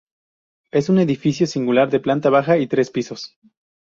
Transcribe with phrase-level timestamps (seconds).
[0.71, 3.37] Es un edificio singular de planta baja y tres pisos.